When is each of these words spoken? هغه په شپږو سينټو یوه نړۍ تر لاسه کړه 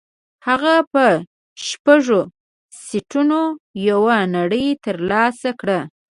هغه 0.47 0.75
په 0.93 1.05
شپږو 1.67 2.21
سينټو 2.85 3.43
یوه 3.89 4.17
نړۍ 4.35 4.67
تر 4.85 4.95
لاسه 5.09 5.49
کړه 5.59 5.79